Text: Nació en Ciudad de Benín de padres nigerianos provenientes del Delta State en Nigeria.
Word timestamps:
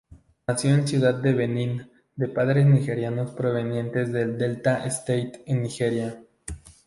Nació 0.47 0.71
en 0.73 0.87
Ciudad 0.87 1.13
de 1.13 1.31
Benín 1.35 1.91
de 2.15 2.27
padres 2.27 2.65
nigerianos 2.65 3.29
provenientes 3.35 4.11
del 4.11 4.35
Delta 4.35 4.83
State 4.85 5.43
en 5.45 5.61
Nigeria. 5.61 6.17